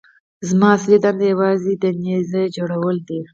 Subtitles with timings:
[0.49, 3.19] زما اصلي دنده یوازې د نيزې جوړول دي.